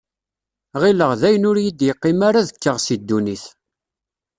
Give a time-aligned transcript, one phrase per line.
[0.81, 3.43] Ɣilleɣ dayen ur yi-d-yeqqim ara ad kkeɣ si ddunit.